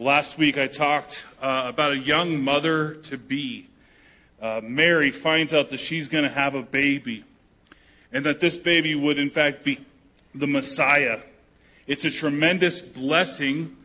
[0.00, 3.66] Last week I talked uh, about a young mother to be.
[4.40, 7.24] Uh, Mary finds out that she's going to have a baby
[8.12, 9.80] and that this baby would, in fact, be
[10.32, 11.18] the Messiah.
[11.88, 13.76] It's a tremendous blessing,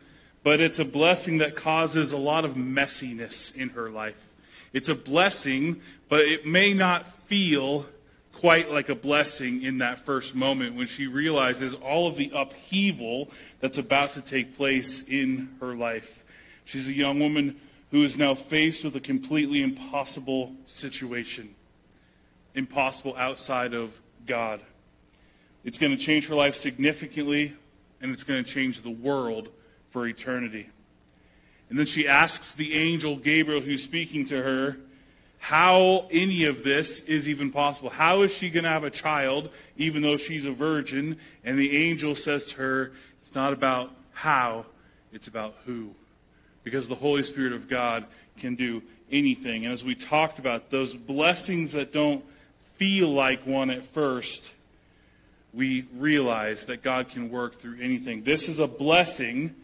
[0.44, 4.34] but it's a blessing that causes a lot of messiness in her life.
[4.72, 7.86] It's a blessing, but it may not feel
[8.34, 13.30] quite like a blessing in that first moment when she realizes all of the upheaval
[13.60, 16.24] that's about to take place in her life.
[16.64, 17.56] She's a young woman
[17.90, 21.54] who is now faced with a completely impossible situation,
[22.54, 24.60] impossible outside of God.
[25.64, 27.54] It's going to change her life significantly,
[28.00, 29.48] and it's going to change the world
[29.88, 30.68] for eternity.
[31.70, 34.76] And then she asks the angel Gabriel, who's speaking to her,
[35.44, 37.90] how any of this is even possible.
[37.90, 41.18] How is she going to have a child even though she's a virgin?
[41.44, 44.64] And the angel says to her, it's not about how,
[45.12, 45.90] it's about who.
[46.62, 48.06] Because the Holy Spirit of God
[48.38, 49.66] can do anything.
[49.66, 52.24] And as we talked about, those blessings that don't
[52.76, 54.50] feel like one at first,
[55.52, 58.22] we realize that God can work through anything.
[58.22, 59.54] This is a blessing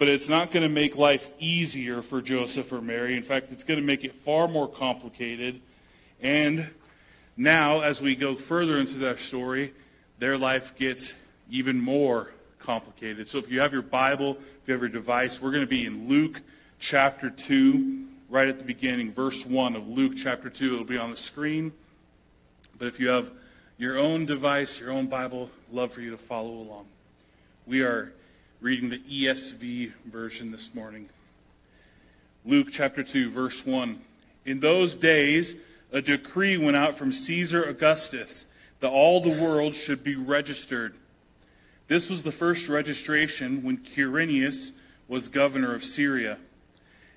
[0.00, 3.18] but it's not going to make life easier for Joseph or Mary.
[3.18, 5.60] In fact, it's going to make it far more complicated.
[6.22, 6.70] And
[7.36, 9.74] now, as we go further into that story,
[10.18, 13.28] their life gets even more complicated.
[13.28, 15.84] So if you have your Bible, if you have your device, we're going to be
[15.84, 16.40] in Luke
[16.78, 20.72] chapter 2, right at the beginning, verse 1 of Luke chapter 2.
[20.72, 21.72] It'll be on the screen.
[22.78, 23.30] But if you have
[23.76, 26.86] your own device, your own Bible, love for you to follow along.
[27.66, 28.14] We are
[28.60, 31.08] reading the ESV version this morning.
[32.44, 33.98] Luke chapter 2, verse 1.
[34.44, 35.54] In those days,
[35.92, 38.44] a decree went out from Caesar Augustus
[38.80, 40.94] that all the world should be registered.
[41.88, 44.72] This was the first registration when Quirinius
[45.08, 46.36] was governor of Syria.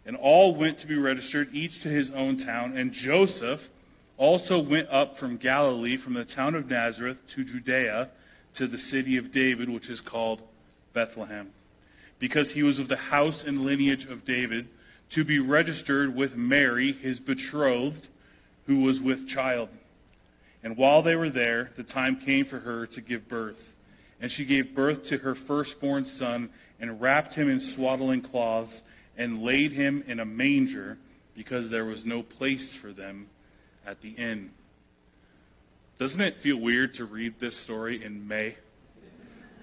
[0.05, 2.77] And all went to be registered, each to his own town.
[2.77, 3.69] And Joseph
[4.15, 8.09] also went up from Galilee, from the town of Nazareth to Judea,
[8.55, 10.41] to the city of David, which is called
[10.93, 11.51] Bethlehem,
[12.19, 14.67] because he was of the house and lineage of David,
[15.09, 18.07] to be registered with Mary, his betrothed,
[18.65, 19.69] who was with child.
[20.63, 23.75] And while they were there, the time came for her to give birth.
[24.21, 26.49] And she gave birth to her firstborn son,
[26.79, 28.83] and wrapped him in swaddling cloths,
[29.17, 30.97] and laid him in a manger,
[31.35, 33.27] because there was no place for them
[33.85, 34.51] at the inn.
[35.97, 38.55] Doesn't it feel weird to read this story in May?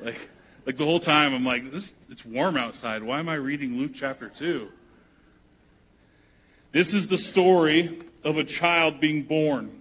[0.01, 0.29] Like,
[0.66, 3.03] like the whole time, I'm like, this, it's warm outside.
[3.03, 4.69] Why am I reading Luke chapter 2?
[6.72, 9.81] This is the story of a child being born.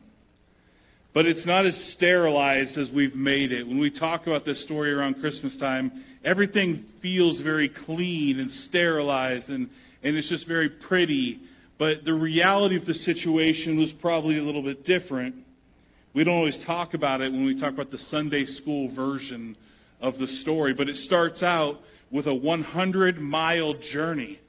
[1.12, 3.68] But it's not as sterilized as we've made it.
[3.68, 5.92] When we talk about this story around Christmas time,
[6.24, 9.70] everything feels very clean and sterilized and,
[10.04, 11.40] and it's just very pretty.
[11.78, 15.36] But the reality of the situation was probably a little bit different.
[16.14, 19.56] We don't always talk about it when we talk about the Sunday school version
[20.02, 24.40] of the story, but it starts out with a 100 mile journey.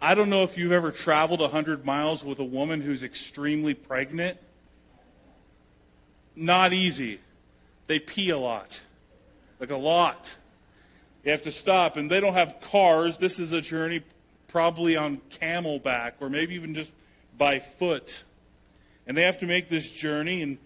[0.00, 4.38] I don't know if you've ever traveled 100 miles with a woman who's extremely pregnant.
[6.36, 7.20] Not easy.
[7.86, 8.80] They pee a lot,
[9.60, 10.34] like a lot.
[11.24, 13.18] You have to stop, and they don't have cars.
[13.18, 14.02] This is a journey
[14.48, 16.92] probably on camelback or maybe even just
[17.36, 18.24] by foot.
[19.06, 20.58] And they have to make this journey, and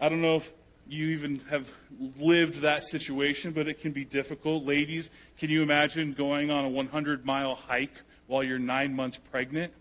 [0.00, 0.52] I don't know if
[0.88, 1.70] you even have
[2.18, 4.64] lived that situation, but it can be difficult.
[4.64, 7.94] Ladies, can you imagine going on a 100 mile hike
[8.26, 9.72] while you're nine months pregnant?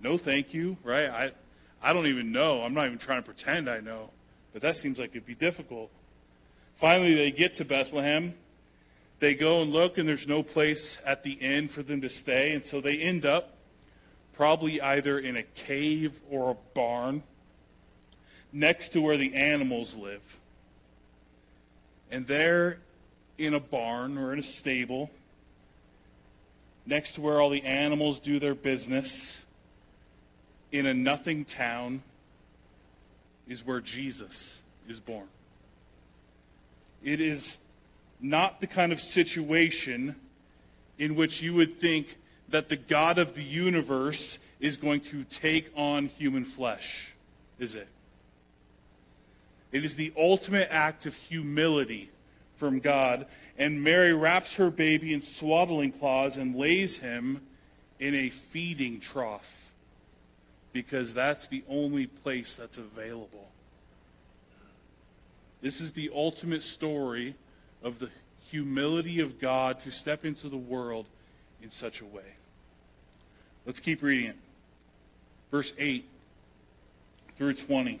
[0.00, 1.08] No, thank you, right?
[1.08, 1.32] I,
[1.82, 2.62] I don't even know.
[2.62, 4.10] I'm not even trying to pretend I know,
[4.52, 5.90] but that seems like it'd be difficult.
[6.74, 8.34] Finally, they get to Bethlehem.
[9.18, 12.54] They go and look, and there's no place at the inn for them to stay,
[12.54, 13.58] and so they end up
[14.32, 17.22] probably either in a cave or a barn
[18.52, 20.38] next to where the animals live.
[22.10, 22.78] And there
[23.38, 25.10] in a barn or in a stable,
[26.84, 29.44] next to where all the animals do their business,
[30.72, 32.02] in a nothing town,
[33.48, 35.26] is where Jesus is born.
[37.02, 37.56] It is
[38.20, 40.14] not the kind of situation
[40.98, 42.18] in which you would think
[42.50, 47.12] that the God of the universe is going to take on human flesh,
[47.58, 47.88] is it?
[49.72, 52.10] It is the ultimate act of humility
[52.56, 53.26] from God.
[53.58, 57.40] And Mary wraps her baby in swaddling cloths and lays him
[57.98, 59.70] in a feeding trough
[60.72, 63.48] because that's the only place that's available.
[65.60, 67.34] This is the ultimate story
[67.82, 68.10] of the
[68.50, 71.06] humility of God to step into the world
[71.62, 72.36] in such a way.
[73.66, 74.36] Let's keep reading it.
[75.50, 76.04] Verse 8
[77.36, 78.00] through 20.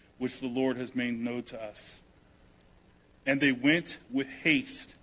[0.21, 1.99] which the Lord has made known to us.
[3.25, 4.95] And they went with haste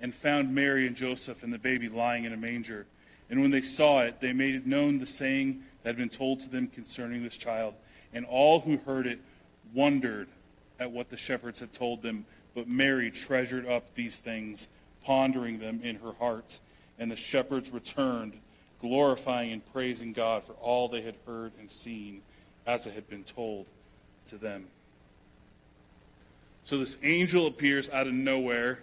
[0.00, 2.86] and found Mary and Joseph and the baby lying in a manger.
[3.28, 6.40] And when they saw it, they made it known the saying that had been told
[6.40, 7.74] to them concerning this child.
[8.14, 9.18] And all who heard it
[9.74, 10.28] wondered
[10.80, 12.24] at what the shepherds had told them.
[12.54, 14.68] But Mary treasured up these things,
[15.04, 16.60] pondering them in her heart.
[16.98, 18.32] And the shepherds returned,
[18.80, 22.22] glorifying and praising God for all they had heard and seen,
[22.66, 23.66] as it had been told
[24.28, 24.66] to them.
[26.64, 28.80] So this angel appears out of nowhere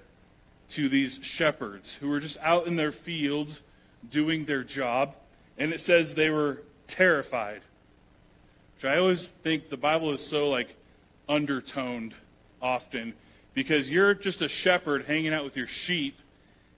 [0.70, 3.62] to these shepherds who were just out in their fields
[4.10, 5.16] doing their job.
[5.58, 7.62] And it says they were terrified.
[8.76, 10.76] Which I always think the Bible is so like
[11.28, 12.14] undertoned
[12.62, 13.14] often
[13.54, 16.18] because you're just a shepherd hanging out with your sheep,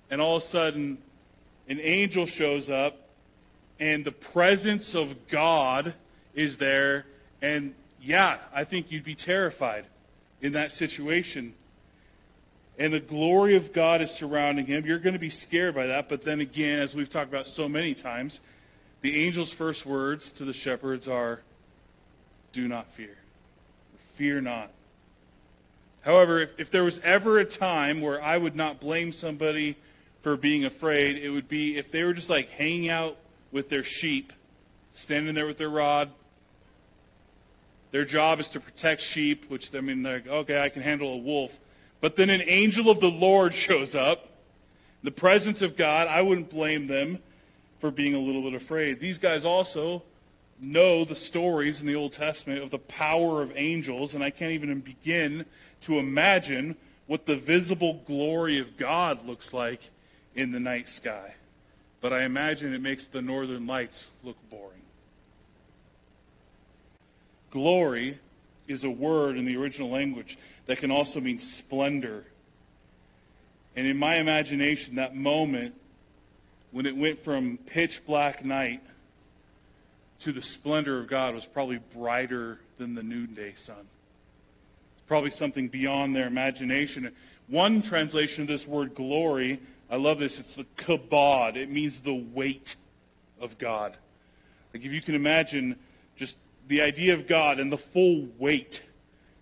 [0.10, 0.98] and all of a sudden
[1.68, 2.98] an angel shows up,
[3.80, 5.94] and the presence of God
[6.34, 7.06] is there,
[7.42, 9.86] and yeah, I think you'd be terrified
[10.42, 11.53] in that situation.
[12.80, 14.86] And the glory of God is surrounding him.
[14.86, 16.09] You're going to be scared by that.
[16.09, 18.42] But then again, as we've talked about so many times,
[19.01, 21.42] the angel's first words to the shepherds are,
[22.53, 23.18] Do not fear.
[23.98, 24.71] Fear not.
[26.01, 29.77] However, if, if there was ever a time where I would not blame somebody
[30.21, 33.18] for being afraid, it would be if they were just like hanging out
[33.51, 34.33] with their sheep,
[34.94, 36.09] standing there with their rod,
[37.92, 41.14] their job is to protect sheep, which, I mean, they're like, okay, I can handle
[41.14, 41.58] a wolf.
[42.00, 44.28] But then an angel of the Lord shows up,
[45.04, 46.08] the presence of God.
[46.08, 47.20] I wouldn't blame them
[47.80, 49.00] for being a little bit afraid.
[49.00, 50.04] These guys also
[50.60, 54.54] know the stories in the Old Testament of the power of angels, and I can't
[54.54, 55.46] even begin
[55.82, 56.76] to imagine
[57.08, 59.82] what the visible glory of God looks like
[60.36, 61.34] in the night sky.
[62.00, 64.81] But I imagine it makes the northern lights look boring.
[67.51, 68.18] Glory
[68.68, 72.24] is a word in the original language that can also mean splendor.
[73.75, 75.75] And in my imagination, that moment
[76.71, 78.81] when it went from pitch black night
[80.19, 83.88] to the splendor of God was probably brighter than the noonday sun.
[84.94, 87.12] It's probably something beyond their imagination.
[87.47, 89.59] One translation of this word glory,
[89.89, 91.57] I love this, it's the kabod.
[91.57, 92.75] It means the weight
[93.42, 93.97] of God.
[94.73, 95.76] Like if you can imagine
[96.16, 96.37] just
[96.71, 98.81] the idea of God and the full weight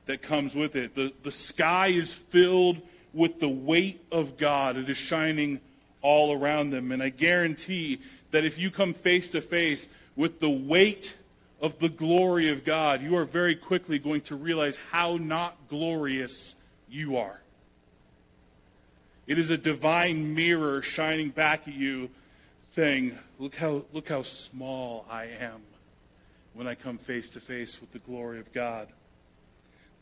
[0.07, 0.95] that comes with it.
[0.95, 2.81] The, the sky is filled
[3.13, 4.77] with the weight of God.
[4.77, 5.61] It is shining
[6.01, 6.91] all around them.
[6.91, 11.15] And I guarantee that if you come face to face with the weight
[11.61, 16.55] of the glory of God, you are very quickly going to realize how not glorious
[16.89, 17.39] you are.
[19.27, 22.09] It is a divine mirror shining back at you
[22.69, 25.61] saying, Look how, look how small I am
[26.53, 28.87] when I come face to face with the glory of God.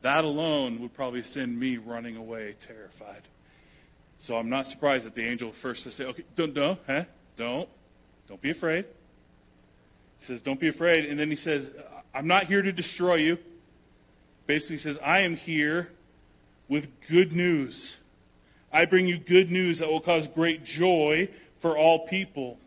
[0.02, 3.24] That alone would probably send me running away terrified.
[4.18, 7.04] So I'm not surprised that the angel first to say, okay, don't, no, huh?
[7.36, 7.70] Don't.
[8.28, 8.86] Don't be afraid.
[10.20, 11.06] He says, don't be afraid.
[11.06, 11.72] And then he says,
[12.14, 13.38] I'm not here to destroy you.
[14.48, 15.92] Basically, says, I am here
[16.68, 17.98] with good news.
[18.72, 22.60] I bring you good news that will cause great joy for all people.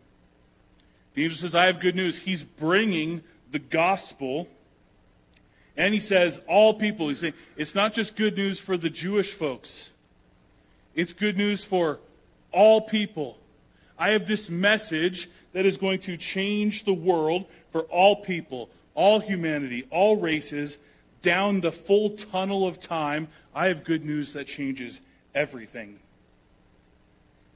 [1.13, 2.19] The angel says, I have good news.
[2.19, 4.47] He's bringing the gospel.
[5.77, 7.09] And he says, all people.
[7.09, 9.91] He's saying, it's not just good news for the Jewish folks,
[10.95, 11.99] it's good news for
[12.51, 13.37] all people.
[13.97, 19.19] I have this message that is going to change the world for all people, all
[19.19, 20.77] humanity, all races,
[21.21, 23.27] down the full tunnel of time.
[23.53, 25.01] I have good news that changes
[25.35, 25.99] everything.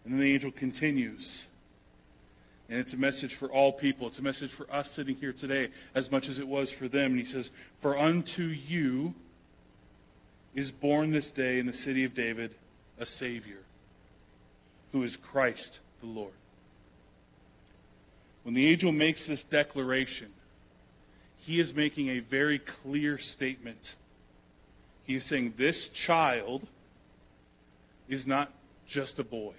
[0.03, 1.47] And then the angel continues.
[2.69, 4.07] And it's a message for all people.
[4.07, 7.12] It's a message for us sitting here today as much as it was for them.
[7.12, 9.13] And he says, For unto you
[10.55, 12.55] is born this day in the city of David
[12.98, 13.60] a Savior,
[14.91, 16.34] who is Christ the Lord.
[18.43, 20.31] When the angel makes this declaration,
[21.39, 23.95] he is making a very clear statement.
[25.03, 26.65] He is saying, This child
[28.07, 28.51] is not
[28.88, 29.53] just a boy.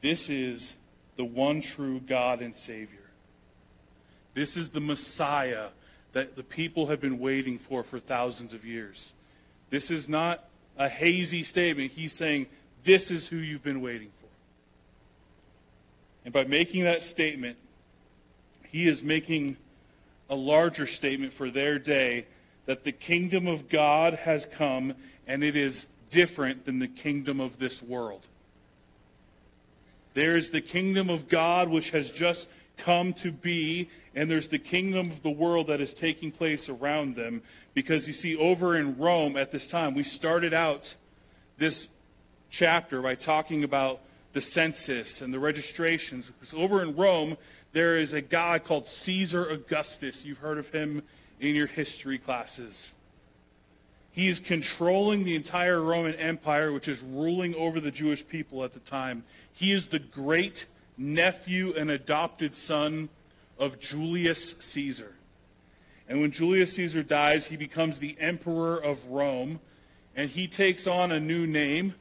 [0.00, 0.74] This is
[1.20, 2.96] the one true God and Savior.
[4.32, 5.66] This is the Messiah
[6.14, 9.12] that the people have been waiting for for thousands of years.
[9.68, 10.48] This is not
[10.78, 11.92] a hazy statement.
[11.92, 12.46] He's saying,
[12.84, 14.28] This is who you've been waiting for.
[16.24, 17.58] And by making that statement,
[18.70, 19.58] he is making
[20.30, 22.24] a larger statement for their day
[22.64, 24.94] that the kingdom of God has come
[25.26, 28.26] and it is different than the kingdom of this world.
[30.14, 34.58] There is the kingdom of God which has just come to be, and there's the
[34.58, 37.42] kingdom of the world that is taking place around them.
[37.74, 40.94] Because you see, over in Rome at this time, we started out
[41.58, 41.88] this
[42.50, 44.00] chapter by talking about
[44.32, 46.30] the census and the registrations.
[46.30, 47.36] Because over in Rome,
[47.72, 50.24] there is a guy called Caesar Augustus.
[50.24, 51.02] You've heard of him
[51.38, 52.92] in your history classes.
[54.12, 58.72] He is controlling the entire Roman Empire, which is ruling over the Jewish people at
[58.72, 59.24] the time.
[59.52, 60.66] He is the great
[60.98, 63.08] nephew and adopted son
[63.58, 65.14] of Julius Caesar.
[66.08, 69.60] And when Julius Caesar dies, he becomes the emperor of Rome,
[70.16, 71.94] and he takes on a new name,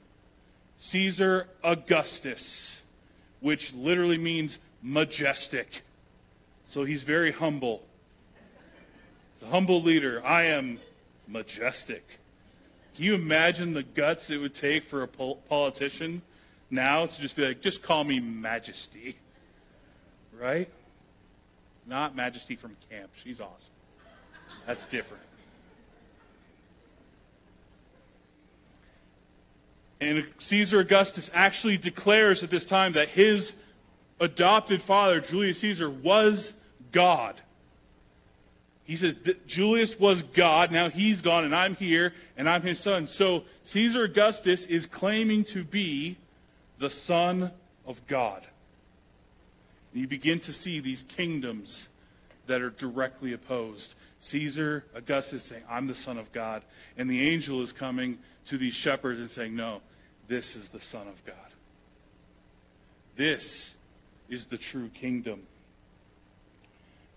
[0.77, 2.81] Caesar Augustus,
[3.39, 5.83] which literally means majestic.
[6.65, 7.83] So he's very humble.
[9.35, 10.25] He's a humble leader.
[10.25, 10.79] I am
[11.29, 12.19] majestic.
[12.95, 16.21] Can you imagine the guts it would take for a politician
[16.69, 19.17] now to just be like, just call me Majesty?
[20.37, 20.69] Right?
[21.85, 23.11] Not Majesty from camp.
[23.13, 23.73] She's awesome.
[24.65, 25.23] That's different.
[30.01, 33.55] And Caesar Augustus actually declares at this time that his
[34.19, 36.55] adopted father, Julius Caesar, was
[36.91, 37.41] God.
[38.89, 43.05] He says, Julius was God, now he's gone, and I'm here, and I'm his son.
[43.05, 46.17] So Caesar Augustus is claiming to be
[46.79, 47.51] the Son
[47.85, 48.47] of God.
[49.91, 51.87] And you begin to see these kingdoms
[52.47, 53.93] that are directly opposed.
[54.21, 56.63] Caesar Augustus saying, I'm the Son of God.
[56.97, 58.17] And the angel is coming
[58.47, 59.83] to these shepherds and saying, No,
[60.27, 61.35] this is the Son of God.
[63.15, 63.75] This
[64.29, 65.45] is the true kingdom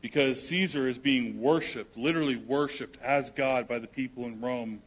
[0.02, 4.82] because Caesar is being worshiped, literally worshiped as God by the people in Rome.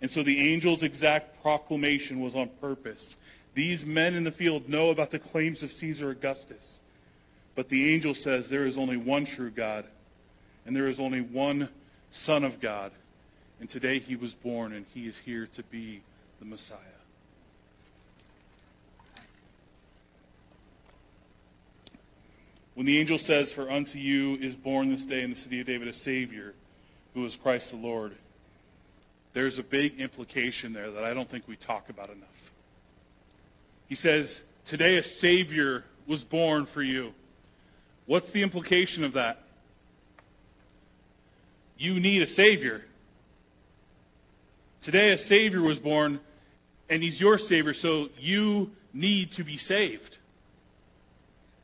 [0.00, 3.16] And so the angel's exact proclamation was on purpose.
[3.54, 6.80] These men in the field know about the claims of Caesar Augustus.
[7.56, 9.84] But the angel says there is only one true God,
[10.64, 11.68] and there is only one
[12.10, 12.92] Son of God.
[13.60, 16.00] And today he was born, and he is here to be
[16.38, 16.93] the Messiah.
[22.74, 25.66] When the angel says, For unto you is born this day in the city of
[25.66, 26.54] David a Savior,
[27.14, 28.12] who is Christ the Lord,
[29.32, 32.52] there's a big implication there that I don't think we talk about enough.
[33.88, 37.14] He says, Today a Savior was born for you.
[38.06, 39.42] What's the implication of that?
[41.78, 42.84] You need a Savior.
[44.80, 46.20] Today a Savior was born,
[46.90, 50.18] and He's your Savior, so you need to be saved.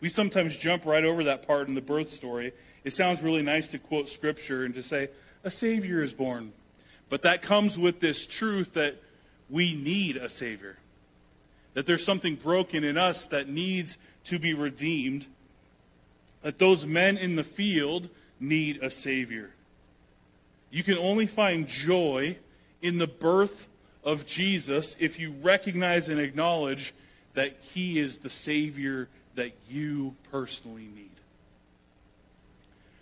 [0.00, 2.52] We sometimes jump right over that part in the birth story.
[2.84, 5.08] It sounds really nice to quote scripture and to say,
[5.44, 6.52] a Savior is born.
[7.08, 8.96] But that comes with this truth that
[9.48, 10.76] we need a Savior.
[11.74, 15.26] That there's something broken in us that needs to be redeemed.
[16.42, 19.50] That those men in the field need a Savior.
[20.70, 22.38] You can only find joy
[22.80, 23.68] in the birth
[24.04, 26.94] of Jesus if you recognize and acknowledge
[27.34, 31.10] that He is the Savior that you personally need.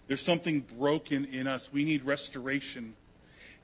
[0.07, 1.71] There's something broken in us.
[1.73, 2.95] We need restoration.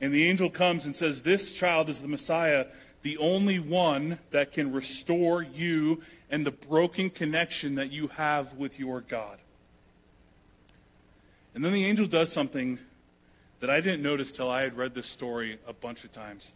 [0.00, 2.66] And the angel comes and says, This child is the Messiah,
[3.02, 8.78] the only one that can restore you and the broken connection that you have with
[8.78, 9.38] your God.
[11.54, 12.78] And then the angel does something
[13.60, 16.52] that I didn't notice till I had read this story a bunch of times.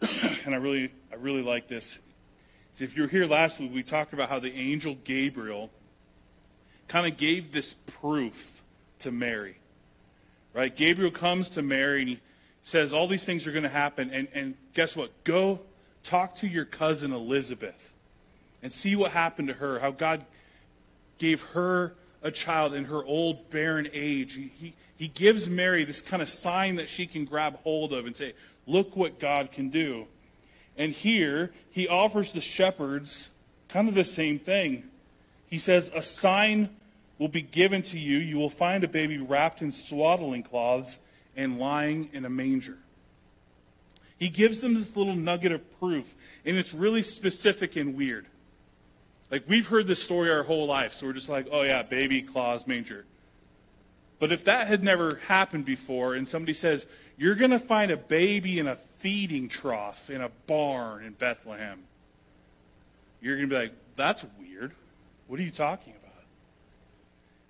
[0.46, 1.98] and I really, I really like this.
[2.80, 5.70] If you were here last week, we talked about how the angel Gabriel
[6.88, 8.62] kind of gave this proof
[9.00, 9.56] to Mary.
[10.54, 10.74] Right?
[10.74, 12.20] Gabriel comes to Mary and he
[12.62, 14.10] says, All these things are going to happen.
[14.10, 15.10] And, and guess what?
[15.24, 15.60] Go
[16.02, 17.94] talk to your cousin Elizabeth
[18.62, 20.24] and see what happened to her, how God
[21.18, 24.34] gave her a child in her old barren age.
[24.34, 28.06] He, he, he gives Mary this kind of sign that she can grab hold of
[28.06, 28.34] and say,
[28.66, 30.06] Look what God can do.
[30.82, 33.28] And here, he offers the shepherds
[33.68, 34.82] kind of the same thing.
[35.46, 36.70] He says, A sign
[37.18, 38.18] will be given to you.
[38.18, 40.98] You will find a baby wrapped in swaddling cloths
[41.36, 42.78] and lying in a manger.
[44.18, 48.26] He gives them this little nugget of proof, and it's really specific and weird.
[49.30, 52.22] Like, we've heard this story our whole life, so we're just like, oh, yeah, baby,
[52.22, 53.04] claws, manger.
[54.18, 57.96] But if that had never happened before, and somebody says, you're going to find a
[57.96, 61.80] baby in a feeding trough in a barn in Bethlehem,
[63.20, 64.72] you're going to be like, that's weird.
[65.26, 66.24] What are you talking about?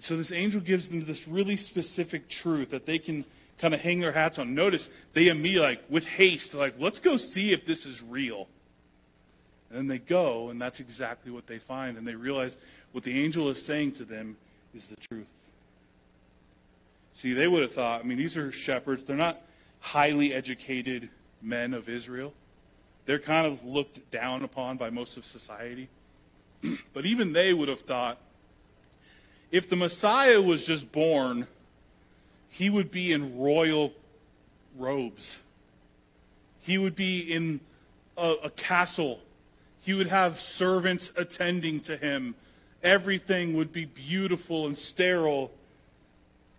[0.01, 3.25] So this angel gives them this really specific truth that they can
[3.59, 4.55] kind of hang their hats on.
[4.55, 8.49] Notice they immediately, like, with haste, like, let's go see if this is real.
[9.71, 11.97] And then they go, and that's exactly what they find.
[11.97, 12.57] And they realize
[12.91, 14.37] what the angel is saying to them
[14.75, 15.31] is the truth.
[17.15, 19.05] See, they would have thought, I mean, these are shepherds.
[19.05, 19.41] They're not
[19.83, 21.11] highly educated
[21.43, 22.33] men of Israel.
[23.05, 25.89] They're kind of looked down upon by most of society.
[26.95, 28.19] but even they would have thought
[29.51, 31.47] if the Messiah was just born
[32.53, 33.95] he would be in royal
[34.77, 35.41] robes.
[36.61, 37.61] He would be in
[38.19, 39.21] a, a castle.
[39.81, 42.35] He would have servants attending to him.
[42.83, 45.51] Everything would be beautiful and sterile.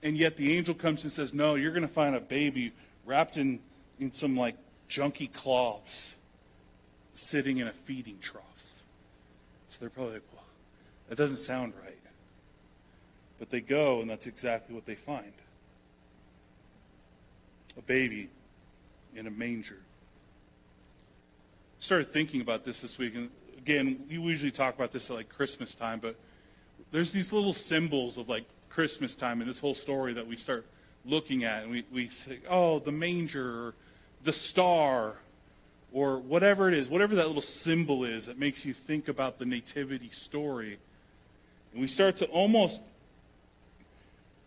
[0.01, 2.74] And yet the angel comes and says, No, you're going to find a baby
[3.06, 3.60] wrapped in,
[4.00, 4.56] in some like
[4.90, 6.16] junky cloths
[7.14, 8.84] sitting in a feeding trough.
[9.68, 10.44] So they're probably like, Well,
[11.10, 11.94] that doesn't sound right.
[13.40, 15.34] But they go, and that's exactly what they find
[17.78, 18.30] a baby
[19.16, 19.80] in a manger.
[21.80, 25.30] Started thinking about this this week, and again, we usually talk about this at like
[25.30, 26.16] Christmas time, but
[26.92, 30.66] there's these little symbols of like Christmas time in this whole story that we start
[31.06, 33.74] looking at, and we, we say, oh, the manger, or
[34.24, 35.18] the star,
[35.92, 39.46] or whatever it is, whatever that little symbol is that makes you think about the
[39.46, 40.78] nativity story.
[41.72, 42.82] And we start to almost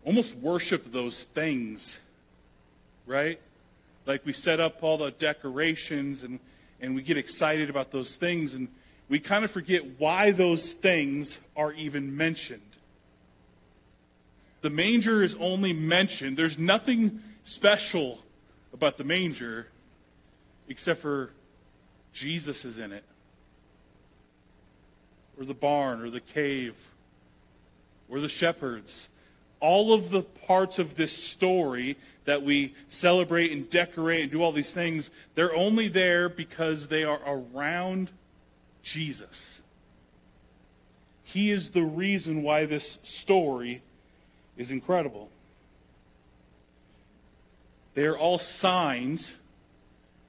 [0.05, 1.99] almost worship those things
[3.07, 3.39] right?
[4.05, 6.39] Like we set up all the decorations and,
[6.79, 8.67] and we get excited about those things and
[9.09, 12.61] we kind of forget why those things are even mentioned.
[14.61, 16.37] The manger is only mentioned.
[16.37, 18.19] There's nothing special
[18.73, 19.67] about the manger
[20.67, 21.31] except for
[22.13, 23.03] Jesus is in it.
[25.39, 26.75] Or the barn, or the cave,
[28.09, 29.09] or the shepherds.
[29.59, 34.51] All of the parts of this story that we celebrate and decorate and do all
[34.51, 38.09] these things, they're only there because they are around
[38.81, 39.61] Jesus.
[41.23, 43.81] He is the reason why this story
[44.57, 45.29] is incredible.
[47.93, 49.35] They are all signs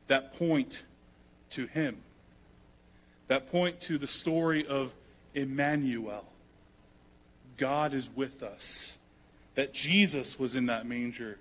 [0.07, 0.83] that point
[1.51, 1.99] to Him,
[3.27, 4.95] that point to the story of
[5.35, 6.25] Emmanuel.
[7.57, 8.99] God is with us,
[9.55, 11.39] that Jesus was in that manger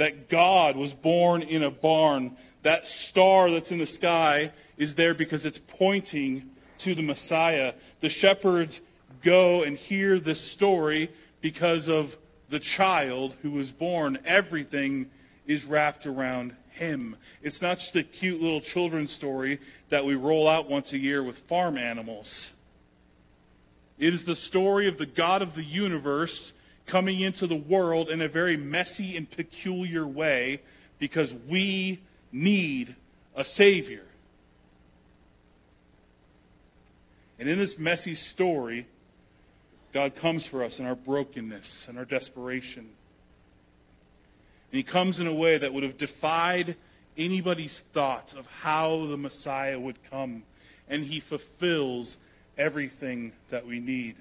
[0.00, 2.34] that God was born in a barn.
[2.62, 7.74] That star that's in the sky is there because it's pointing to the Messiah.
[8.00, 8.80] The shepherds
[9.22, 12.16] go and hear this story because of
[12.48, 14.18] the child who was born.
[14.24, 15.10] Everything
[15.46, 17.16] is wrapped around him.
[17.42, 21.22] It's not just a cute little children's story that we roll out once a year
[21.22, 22.52] with farm animals.
[23.98, 26.54] It is the story of the God of the universe
[26.86, 30.60] coming into the world in a very messy and peculiar way
[30.98, 32.00] because we
[32.32, 32.96] need
[33.36, 34.04] a Savior.
[37.38, 38.86] And in this messy story,
[39.92, 42.82] God comes for us in our brokenness and our desperation.
[44.70, 46.76] And He comes in a way that would have defied
[47.16, 50.44] anybody's thoughts of how the Messiah would come.
[50.88, 52.16] And He fulfills
[52.56, 54.16] everything that we need.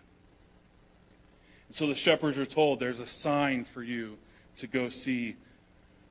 [1.67, 4.17] And So the shepherds are told there's a sign for you
[4.58, 5.36] to go see.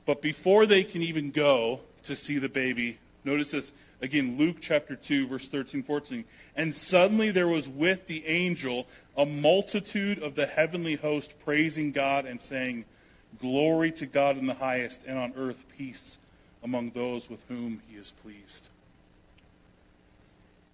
[0.07, 4.95] But before they can even go to see the baby, notice this again, Luke chapter
[4.95, 6.25] 2, verse 13, 14.
[6.57, 8.87] And suddenly there was with the angel
[9.19, 12.87] a multitude of the heavenly host praising God and saying,
[13.41, 16.17] Glory to God in the highest, and on earth peace
[16.65, 18.69] among those with whom he is pleased.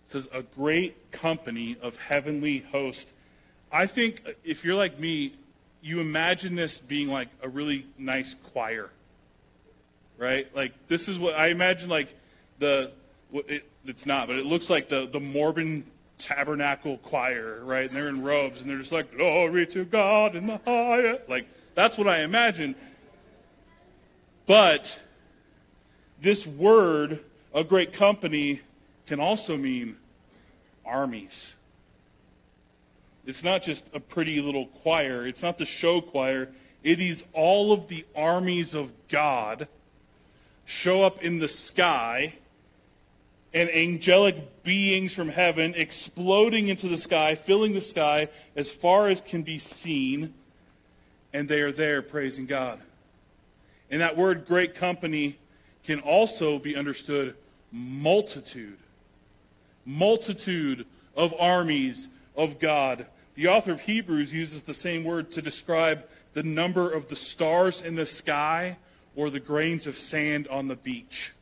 [0.06, 3.12] It says, A great company of heavenly hosts
[3.74, 5.32] I think if you're like me,
[5.82, 8.88] you imagine this being like a really nice choir,
[10.16, 10.46] right?
[10.54, 11.88] Like this is what I imagine.
[11.90, 12.14] Like
[12.60, 12.92] the
[13.32, 15.84] it, it's not, but it looks like the the Mormon
[16.18, 17.86] tabernacle choir, right?
[17.86, 21.28] And they're in robes and they're just like, Glory to God in the highest.
[21.28, 22.74] Like, that's what I imagine.
[24.46, 25.00] But
[26.20, 27.20] this word,
[27.54, 28.60] a great company,
[29.06, 29.96] can also mean
[30.84, 31.54] armies.
[33.26, 36.50] It's not just a pretty little choir, it's not the show choir.
[36.82, 39.68] It is all of the armies of God
[40.66, 42.34] show up in the sky
[43.54, 49.20] and angelic beings from heaven exploding into the sky, filling the sky as far as
[49.20, 50.34] can be seen,
[51.32, 52.80] and they are there praising God.
[53.90, 55.38] And that word great company
[55.84, 57.36] can also be understood
[57.70, 58.78] multitude.
[59.84, 60.84] Multitude
[61.16, 63.06] of armies of God.
[63.36, 67.82] The author of Hebrews uses the same word to describe the number of the stars
[67.82, 68.78] in the sky
[69.14, 71.32] or the grains of sand on the beach.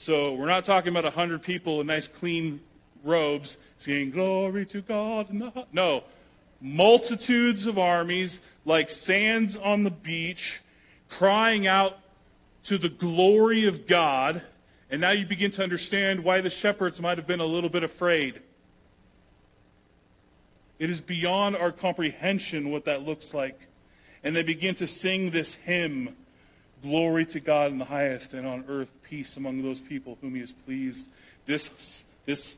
[0.00, 2.62] So we're not talking about 100 people in nice clean
[3.04, 5.28] robes singing glory to God.
[5.72, 6.04] No,
[6.58, 10.62] multitudes of armies like sands on the beach
[11.10, 11.98] crying out
[12.62, 14.40] to the glory of God.
[14.90, 17.84] And now you begin to understand why the shepherds might have been a little bit
[17.84, 18.40] afraid.
[20.78, 23.68] It is beyond our comprehension what that looks like.
[24.24, 26.16] And they begin to sing this hymn
[26.82, 30.40] Glory to God in the highest, and on earth peace among those people whom He
[30.40, 31.08] is pleased.
[31.46, 32.54] This, this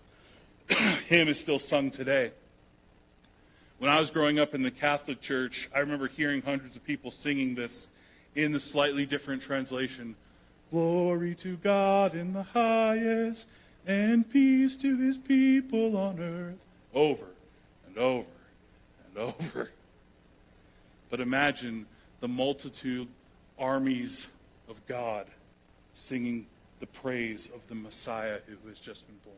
[1.09, 2.31] hymn is still sung today.
[3.79, 7.11] When I was growing up in the Catholic Church, I remember hearing hundreds of people
[7.11, 7.89] singing this
[8.37, 10.15] in the slightly different translation
[10.71, 13.47] Glory to God in the highest,
[13.87, 16.57] and peace to His people on earth.
[16.95, 17.27] Over
[17.87, 18.27] and over
[19.07, 19.71] and over.
[21.11, 21.85] But imagine
[22.21, 23.09] the multitude
[23.63, 24.27] armies
[24.69, 25.27] of God
[25.95, 26.47] singing
[26.81, 29.37] the praise of the Messiah who has just been born.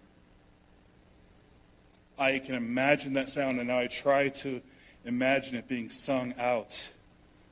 [2.19, 4.63] I can imagine that sound, and now I try to
[5.05, 6.89] imagine it being sung out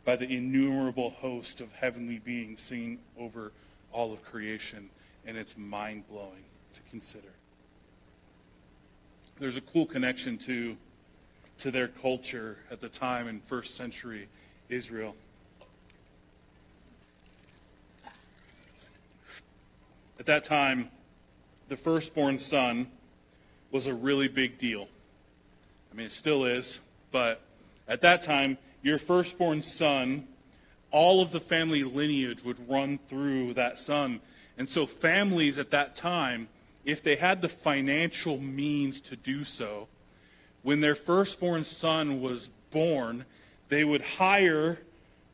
[0.04, 3.52] by the innumerable host of heavenly beings singing over
[3.92, 4.88] all of creation,
[5.26, 7.28] and it's mind blowing to consider.
[9.38, 10.76] There's a cool connection to
[11.58, 14.26] to their culture at the time in first century
[14.68, 15.14] Israel.
[20.22, 20.88] At that time,
[21.68, 22.86] the firstborn son
[23.72, 24.86] was a really big deal.
[25.90, 26.78] I mean, it still is,
[27.10, 27.40] but
[27.88, 30.28] at that time, your firstborn son,
[30.92, 34.20] all of the family lineage would run through that son.
[34.56, 36.46] And so, families at that time,
[36.84, 39.88] if they had the financial means to do so,
[40.62, 43.24] when their firstborn son was born,
[43.70, 44.78] they would hire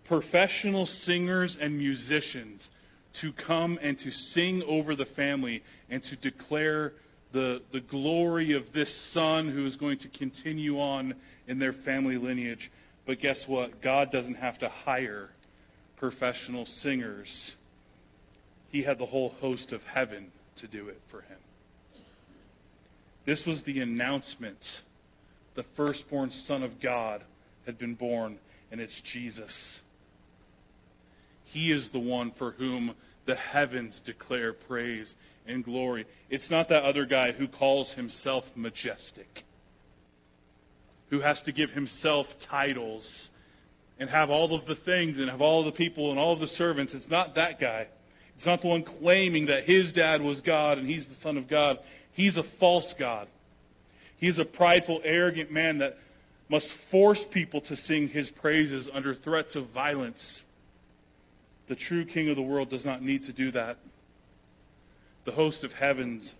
[0.04, 2.70] professional singers and musicians
[3.18, 6.92] to come and to sing over the family and to declare
[7.32, 11.14] the, the glory of this son who is going to continue on
[11.46, 12.70] in their family lineage.
[13.06, 13.80] But guess what?
[13.80, 15.30] God doesn't have to hire
[15.98, 17.56] professional singers,
[18.70, 21.38] He had the whole host of heaven to do it for him.
[23.24, 24.82] This was the announcement
[25.54, 27.22] the firstborn Son of God
[27.66, 28.38] had been born,
[28.70, 29.80] and it's Jesus.
[31.44, 32.94] He is the one for whom
[33.28, 35.14] the heavens declare praise
[35.46, 36.06] and glory.
[36.30, 39.44] It's not that other guy who calls himself majestic,
[41.10, 43.28] who has to give himself titles
[43.98, 46.48] and have all of the things and have all the people and all of the
[46.48, 46.94] servants.
[46.94, 47.88] It's not that guy.
[48.34, 51.48] It's not the one claiming that his dad was God and he's the Son of
[51.48, 51.78] God.
[52.12, 53.28] He's a false God.
[54.16, 55.98] He's a prideful, arrogant man that
[56.48, 60.44] must force people to sing his praises under threats of violence.
[61.68, 63.78] The true king of the world does not need to do that.
[65.24, 66.34] The host of heavens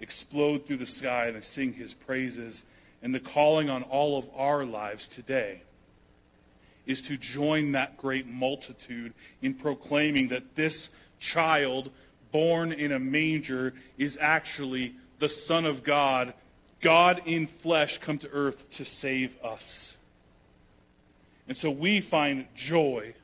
[0.00, 2.64] explode through the sky and they sing his praises.
[3.02, 5.62] And the calling on all of our lives today
[6.84, 10.90] is to join that great multitude in proclaiming that this
[11.20, 11.90] child
[12.32, 16.34] born in a manger is actually the Son of God
[16.82, 19.96] God in flesh come to earth to save us.
[21.48, 23.14] And so we find joy,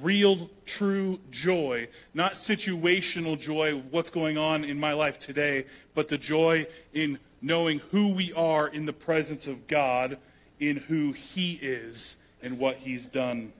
[0.00, 6.08] real, true joy, not situational joy of what's going on in my life today, but
[6.08, 10.18] the joy in knowing who we are in the presence of God,
[10.58, 13.52] in who He is and what He's done.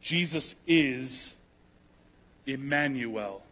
[0.00, 1.34] Jesus is
[2.46, 3.42] Emmanuel.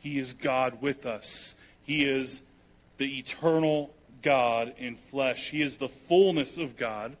[0.00, 1.54] He is God with us.
[1.84, 2.42] He is
[2.98, 5.50] the eternal God in flesh.
[5.50, 7.16] He is the fullness of God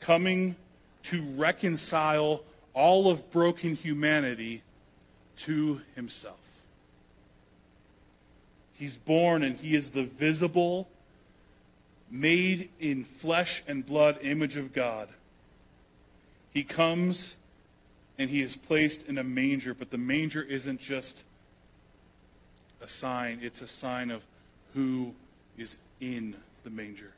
[0.00, 0.56] coming
[1.04, 2.42] to reconcile
[2.76, 4.62] all of broken humanity
[5.38, 6.38] to himself.
[8.74, 10.86] He's born and he is the visible,
[12.10, 15.08] made in flesh and blood image of God.
[16.52, 17.36] He comes
[18.18, 21.24] and he is placed in a manger, but the manger isn't just
[22.82, 24.22] a sign, it's a sign of
[24.74, 25.14] who
[25.56, 27.15] is in the manger.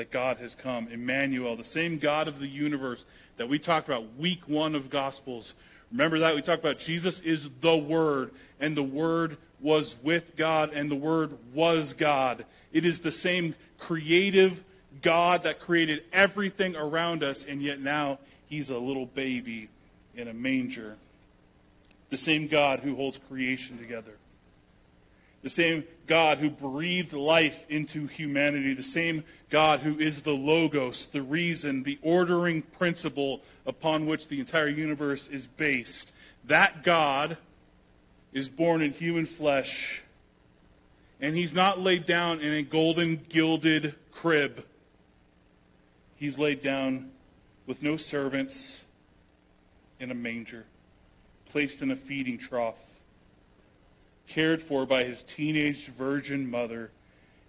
[0.00, 0.88] That God has come.
[0.88, 3.04] Emmanuel, the same God of the universe
[3.36, 5.54] that we talked about week one of Gospels.
[5.92, 6.34] Remember that?
[6.34, 10.96] We talked about Jesus is the Word, and the Word was with God, and the
[10.96, 12.46] Word was God.
[12.72, 14.64] It is the same creative
[15.02, 19.68] God that created everything around us, and yet now he's a little baby
[20.16, 20.96] in a manger.
[22.08, 24.14] The same God who holds creation together.
[25.42, 28.74] The same God who breathed life into humanity.
[28.74, 34.40] The same God who is the Logos, the reason, the ordering principle upon which the
[34.40, 36.12] entire universe is based.
[36.44, 37.36] That God
[38.32, 40.02] is born in human flesh,
[41.20, 44.64] and he's not laid down in a golden gilded crib.
[46.16, 47.10] He's laid down
[47.66, 48.84] with no servants
[49.98, 50.64] in a manger,
[51.46, 52.89] placed in a feeding trough,
[54.30, 56.90] cared for by his teenage virgin mother,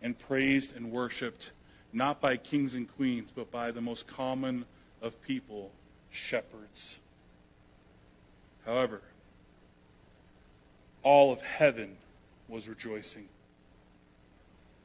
[0.01, 1.51] and praised and worshiped
[1.93, 4.65] not by kings and queens, but by the most common
[5.01, 5.71] of people,
[6.09, 6.97] shepherds.
[8.65, 9.01] However,
[11.03, 11.97] all of heaven
[12.47, 13.27] was rejoicing.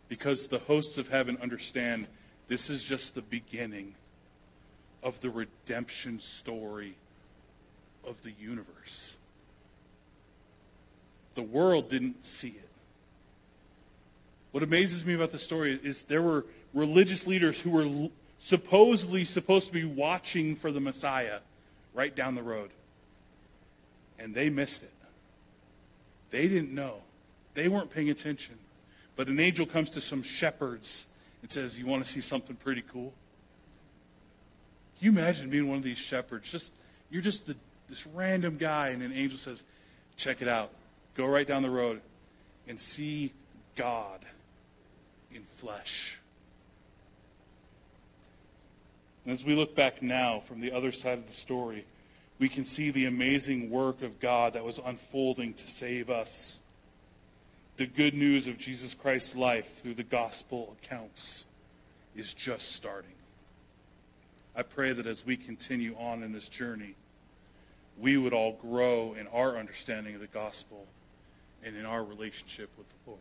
[0.09, 2.07] Because the hosts of heaven understand
[2.49, 3.95] this is just the beginning
[5.03, 6.95] of the redemption story
[8.07, 9.17] of the universe.
[11.37, 12.69] The world didn't see it.
[14.51, 19.69] What amazes me about the story is there were religious leaders who were supposedly supposed
[19.69, 21.41] to be watching for the Messiah
[21.95, 22.71] right down the road.
[24.19, 24.93] And they missed it.
[26.31, 26.97] They didn't know.
[27.55, 28.57] They weren't paying attention.
[29.15, 31.07] But an angel comes to some shepherds
[31.43, 33.13] and says, You want to see something pretty cool?
[34.99, 36.51] Can you imagine being one of these shepherds?
[36.51, 36.73] Just
[37.11, 37.57] you're just the,
[37.89, 39.65] this random guy, and an angel says,
[40.17, 40.71] Check it out.
[41.17, 42.03] Go right down the road
[42.69, 43.33] and see
[43.75, 44.21] God
[45.35, 46.19] in flesh.
[49.25, 51.85] And as we look back now from the other side of the story,
[52.39, 56.59] we can see the amazing work of God that was unfolding to save us.
[57.79, 61.45] The good news of Jesus Christ's life through the gospel accounts
[62.15, 63.11] is just starting.
[64.55, 66.95] I pray that as we continue on in this journey,
[67.99, 70.87] we would all grow in our understanding of the gospel
[71.67, 73.21] and in our relationship with the Lord.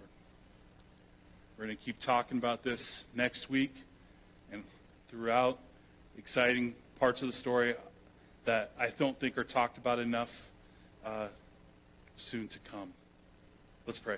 [1.58, 3.74] We're going to keep talking about this next week
[4.52, 4.64] and
[5.10, 5.58] throughout
[6.18, 7.76] exciting parts of the story
[8.44, 10.52] that I don't think are talked about enough
[11.04, 11.28] uh,
[12.16, 12.94] soon to come.
[13.88, 14.18] Let's pray.